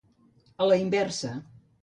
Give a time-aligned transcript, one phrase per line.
[0.65, 1.35] A la inversa.